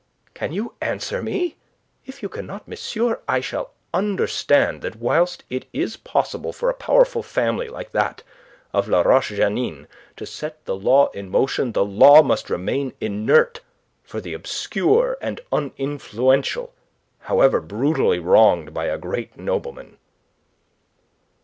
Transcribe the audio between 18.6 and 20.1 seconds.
by a great nobleman."